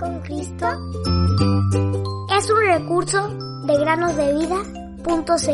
con 0.00 0.18
Cristo 0.20 0.66
es 2.34 2.50
un 2.50 2.60
recurso 2.66 3.28
de 3.66 3.78
granosdevida.cl. 3.78 5.50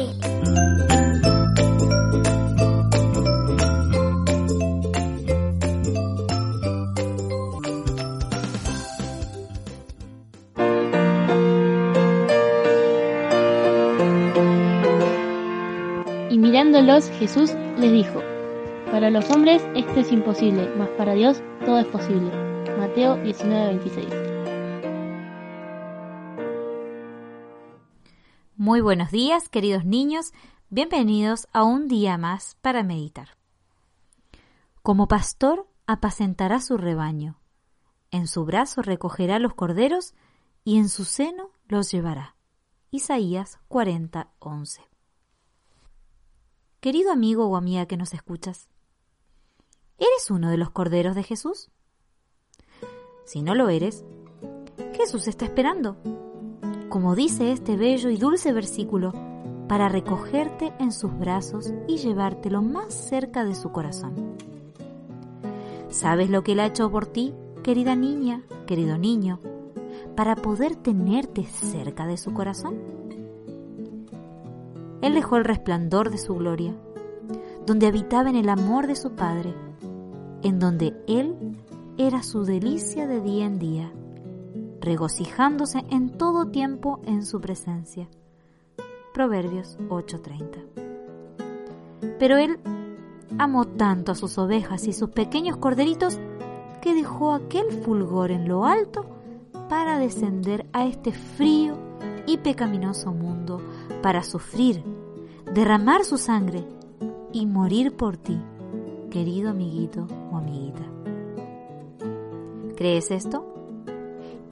Y 16.30 16.38
mirándolos, 16.38 17.10
Jesús 17.18 17.52
les 17.78 17.90
dijo, 17.90 18.22
Para 18.92 19.10
los 19.10 19.28
hombres 19.30 19.66
esto 19.74 19.98
es 19.98 20.12
imposible, 20.12 20.70
mas 20.78 20.88
para 20.90 21.14
Dios 21.14 21.42
todo 21.64 21.80
es 21.80 21.86
posible. 21.86 22.30
Mateo 22.78 23.16
19:26. 23.16 24.35
Muy 28.66 28.80
buenos 28.80 29.12
días, 29.12 29.48
queridos 29.48 29.84
niños, 29.84 30.32
bienvenidos 30.70 31.46
a 31.52 31.62
un 31.62 31.86
día 31.86 32.18
más 32.18 32.56
para 32.62 32.82
meditar. 32.82 33.38
Como 34.82 35.06
pastor 35.06 35.68
apacentará 35.86 36.60
su 36.60 36.76
rebaño, 36.76 37.38
en 38.10 38.26
su 38.26 38.44
brazo 38.44 38.82
recogerá 38.82 39.38
los 39.38 39.54
corderos 39.54 40.14
y 40.64 40.78
en 40.78 40.88
su 40.88 41.04
seno 41.04 41.52
los 41.68 41.92
llevará. 41.92 42.34
Isaías 42.90 43.60
40:11. 43.68 44.80
Querido 46.80 47.12
amigo 47.12 47.46
o 47.46 47.54
amiga 47.54 47.86
que 47.86 47.96
nos 47.96 48.14
escuchas, 48.14 48.68
¿eres 49.96 50.28
uno 50.28 50.50
de 50.50 50.56
los 50.56 50.70
corderos 50.70 51.14
de 51.14 51.22
Jesús? 51.22 51.70
Si 53.26 53.42
no 53.42 53.54
lo 53.54 53.68
eres, 53.68 54.04
Jesús 54.96 55.28
está 55.28 55.44
esperando, 55.44 56.25
como 56.88 57.14
dice 57.14 57.52
este 57.52 57.76
bello 57.76 58.10
y 58.10 58.16
dulce 58.16 58.52
versículo, 58.52 59.12
para 59.68 59.88
recogerte 59.88 60.72
en 60.78 60.92
sus 60.92 61.16
brazos 61.18 61.72
y 61.88 61.96
llevártelo 61.98 62.62
más 62.62 62.94
cerca 62.94 63.44
de 63.44 63.54
su 63.54 63.72
corazón. 63.72 64.36
¿Sabes 65.88 66.30
lo 66.30 66.42
que 66.42 66.52
Él 66.52 66.60
ha 66.60 66.66
hecho 66.66 66.90
por 66.90 67.06
ti, 67.06 67.34
querida 67.62 67.96
niña, 67.96 68.42
querido 68.66 68.98
niño, 68.98 69.40
para 70.14 70.36
poder 70.36 70.76
tenerte 70.76 71.44
cerca 71.44 72.06
de 72.06 72.16
su 72.16 72.32
corazón? 72.32 72.76
Él 75.02 75.14
dejó 75.14 75.36
el 75.36 75.44
resplandor 75.44 76.10
de 76.10 76.18
su 76.18 76.34
gloria, 76.34 76.74
donde 77.66 77.86
habitaba 77.86 78.30
en 78.30 78.36
el 78.36 78.48
amor 78.48 78.86
de 78.86 78.96
su 78.96 79.12
Padre, 79.12 79.54
en 80.42 80.58
donde 80.58 80.94
Él 81.06 81.56
era 81.98 82.22
su 82.22 82.44
delicia 82.44 83.06
de 83.06 83.20
día 83.20 83.46
en 83.46 83.58
día, 83.58 83.92
regocijándose 84.86 85.84
en 85.90 86.16
todo 86.16 86.46
tiempo 86.46 87.00
en 87.04 87.26
su 87.26 87.40
presencia. 87.40 88.08
Proverbios 89.12 89.76
8:30. 89.88 90.64
Pero 92.20 92.36
Él 92.36 92.60
amó 93.36 93.64
tanto 93.64 94.12
a 94.12 94.14
sus 94.14 94.38
ovejas 94.38 94.86
y 94.86 94.92
sus 94.92 95.10
pequeños 95.10 95.56
corderitos 95.56 96.20
que 96.80 96.94
dejó 96.94 97.32
aquel 97.32 97.72
fulgor 97.82 98.30
en 98.30 98.46
lo 98.46 98.64
alto 98.64 99.04
para 99.68 99.98
descender 99.98 100.66
a 100.72 100.86
este 100.86 101.10
frío 101.10 101.74
y 102.24 102.38
pecaminoso 102.38 103.12
mundo 103.12 103.60
para 104.02 104.22
sufrir, 104.22 104.84
derramar 105.52 106.04
su 106.04 106.16
sangre 106.16 106.64
y 107.32 107.44
morir 107.44 107.96
por 107.96 108.16
ti, 108.16 108.40
querido 109.10 109.50
amiguito 109.50 110.06
o 110.30 110.36
amiguita. 110.36 110.84
¿Crees 112.76 113.10
esto? 113.10 113.55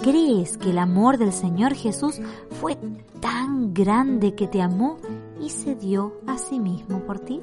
¿Crees 0.05 0.59
que 0.59 0.69
el 0.69 0.77
amor 0.77 1.17
del 1.17 1.33
Señor 1.33 1.73
Jesús 1.73 2.21
fue 2.61 2.77
tan 3.21 3.73
grande 3.73 4.35
que 4.35 4.47
te 4.47 4.61
amó 4.61 4.99
y 5.41 5.49
se 5.49 5.77
dio 5.77 6.13
a 6.27 6.37
sí 6.37 6.61
mismo 6.61 6.99
por 7.07 7.21
ti? 7.21 7.41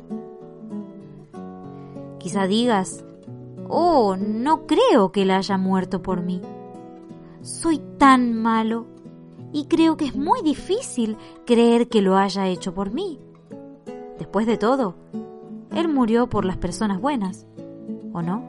Quizá 2.19 2.45
digas, 2.45 3.03
oh, 3.67 4.15
no 4.15 4.67
creo 4.67 5.11
que 5.11 5.23
Él 5.23 5.31
haya 5.31 5.57
muerto 5.57 6.03
por 6.03 6.21
mí. 6.21 6.39
Soy 7.41 7.81
tan 7.97 8.35
malo 8.35 8.85
y 9.51 9.65
creo 9.65 9.97
que 9.97 10.05
es 10.05 10.15
muy 10.15 10.43
difícil 10.43 11.17
creer 11.47 11.87
que 11.87 12.03
lo 12.03 12.15
haya 12.15 12.47
hecho 12.47 12.75
por 12.75 12.91
mí. 12.91 13.19
Después 14.19 14.45
de 14.45 14.57
todo, 14.57 14.93
Él 15.71 15.87
murió 15.87 16.29
por 16.29 16.45
las 16.45 16.57
personas 16.57 17.01
buenas, 17.01 17.47
¿o 18.13 18.21
no? 18.21 18.43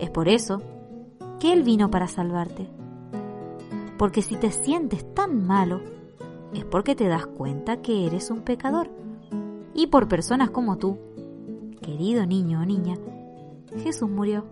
Es 0.00 0.10
por 0.10 0.26
eso 0.26 0.60
que 1.42 1.52
Él 1.52 1.64
vino 1.64 1.90
para 1.90 2.06
salvarte. 2.06 2.68
Porque 3.98 4.22
si 4.22 4.36
te 4.36 4.52
sientes 4.52 5.12
tan 5.12 5.44
malo, 5.44 5.80
es 6.54 6.64
porque 6.64 6.94
te 6.94 7.08
das 7.08 7.26
cuenta 7.26 7.82
que 7.82 8.06
eres 8.06 8.30
un 8.30 8.42
pecador. 8.42 8.88
Y 9.74 9.88
por 9.88 10.06
personas 10.06 10.50
como 10.50 10.78
tú, 10.78 11.00
querido 11.80 12.26
niño 12.26 12.60
o 12.60 12.64
niña, 12.64 12.96
Jesús 13.82 14.08
murió. 14.08 14.44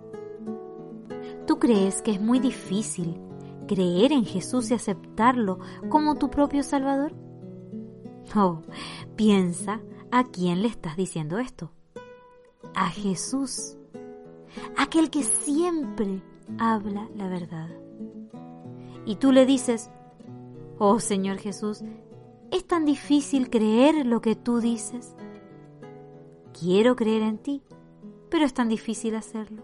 ¿Tú 1.47 1.61
crees 1.61 2.03
que 2.03 2.11
es 2.11 2.21
muy 2.21 2.41
difícil 2.41 3.21
creer 3.69 4.11
en 4.11 4.25
Jesús 4.25 4.73
y 4.73 4.75
aceptarlo 4.75 5.61
como 5.91 6.17
tu 6.17 6.29
propio 6.29 6.65
Salvador? 6.65 7.13
Oh, 8.35 8.63
piensa 9.15 9.81
a 10.11 10.25
quién 10.25 10.61
le 10.61 10.67
estás 10.67 10.97
diciendo 10.97 11.39
esto. 11.39 11.71
A 12.75 12.89
Jesús, 12.89 13.77
aquel 14.77 15.09
que 15.09 15.23
siempre 15.23 16.21
habla 16.59 17.09
la 17.15 17.29
verdad. 17.29 17.69
Y 19.07 19.17
tú 19.17 19.33
le 19.33 19.47
dices, 19.47 19.91
oh 20.79 21.01
Señor 21.01 21.39
Jesús, 21.39 21.83
es 22.51 22.67
tan 22.67 22.85
difícil 22.85 23.51
creer 23.51 24.07
lo 24.07 24.21
que 24.21 24.35
tú 24.35 24.61
dices. 24.61 25.15
Quiero 26.59 26.97
creer 26.97 27.23
en 27.23 27.39
ti, 27.39 27.63
pero 28.29 28.45
es 28.45 28.55
tan 28.55 28.69
difícil 28.69 29.15
hacerlo. 29.15 29.63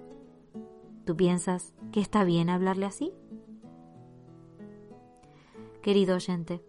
¿Tú 1.04 1.16
piensas 1.16 1.74
que 1.92 2.00
está 2.00 2.24
bien 2.24 2.50
hablarle 2.50 2.86
así? 2.86 3.12
Querido 5.82 6.16
oyente, 6.16 6.64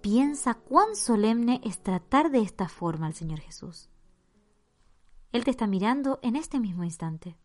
piensa 0.00 0.54
cuán 0.54 0.94
solemne 0.94 1.60
es 1.64 1.82
tratar 1.82 2.30
de 2.30 2.40
esta 2.40 2.68
forma 2.68 3.06
al 3.06 3.14
Señor 3.14 3.40
Jesús. 3.40 3.90
Él 5.32 5.44
te 5.44 5.50
está 5.50 5.66
mirando 5.66 6.20
en 6.22 6.36
este 6.36 6.60
mismo 6.60 6.84
instante. 6.84 7.36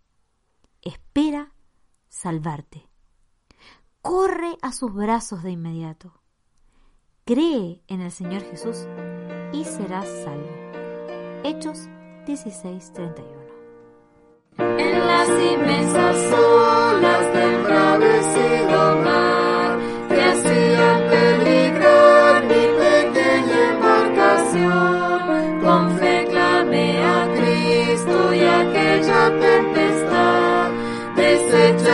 Espera 0.81 1.53
salvarte. 2.09 2.87
Corre 4.01 4.57
a 4.61 4.71
sus 4.71 4.93
brazos 4.93 5.43
de 5.43 5.51
inmediato. 5.51 6.21
Cree 7.25 7.83
en 7.87 8.01
el 8.01 8.11
Señor 8.11 8.41
Jesús 8.41 8.87
y 9.53 9.63
serás 9.63 10.07
salvo. 10.23 10.49
Hechos 11.43 11.87
16:31 12.25 13.23
En 14.57 15.07
las 15.07 15.29
inmensas 15.29 16.33
olas 16.33 17.33
del 17.33 17.53
embravecido 17.53 18.95
mar 19.03 19.40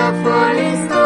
Cristo 0.09 0.94
y 0.94 0.97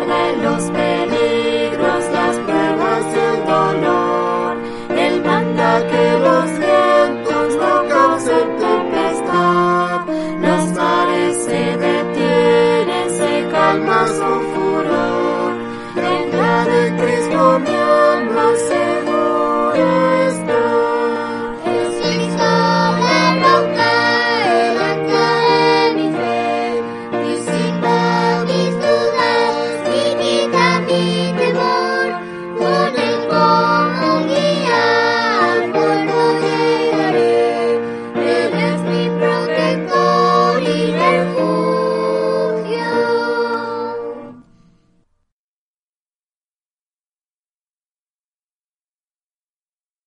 lugar 0.00 0.06
de 0.06 0.42
los 0.42 0.70
pecados. 0.70 1.03